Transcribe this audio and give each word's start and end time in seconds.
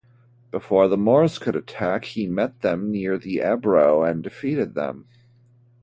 Before 0.49 0.87
the 0.87 0.97
Moors 0.97 1.37
could 1.37 1.55
attack, 1.55 2.05
he 2.05 2.25
met 2.25 2.61
them 2.61 2.89
near 2.89 3.19
the 3.19 3.37
Ebro 3.39 4.01
and 4.03 4.23
defeated 4.23 4.73
them. 4.73 5.05